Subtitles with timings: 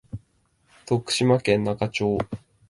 [0.87, 2.17] 徳島県那賀町